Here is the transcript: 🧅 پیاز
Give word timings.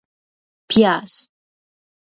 🧅 0.03 0.03
پیاز 0.67 1.11